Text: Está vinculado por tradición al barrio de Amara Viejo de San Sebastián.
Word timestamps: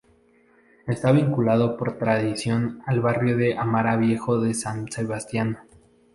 Está 0.87 1.11
vinculado 1.11 1.77
por 1.77 1.99
tradición 1.99 2.81
al 2.87 3.01
barrio 3.01 3.37
de 3.37 3.55
Amara 3.55 3.97
Viejo 3.97 4.39
de 4.41 4.55
San 4.55 4.91
Sebastián. 4.91 5.59